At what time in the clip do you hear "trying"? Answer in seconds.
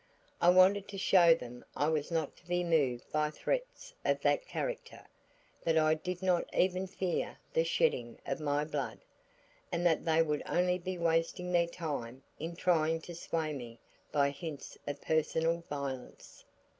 12.55-12.99